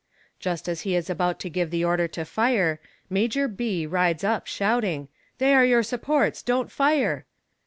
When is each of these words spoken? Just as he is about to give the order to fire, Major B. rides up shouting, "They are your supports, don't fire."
Just 0.39 0.67
as 0.67 0.81
he 0.81 0.95
is 0.95 1.11
about 1.11 1.39
to 1.41 1.47
give 1.47 1.69
the 1.69 1.85
order 1.85 2.07
to 2.07 2.25
fire, 2.25 2.79
Major 3.07 3.47
B. 3.47 3.85
rides 3.85 4.23
up 4.23 4.47
shouting, 4.47 5.09
"They 5.37 5.53
are 5.53 5.63
your 5.63 5.83
supports, 5.83 6.41
don't 6.41 6.71
fire." 6.71 7.27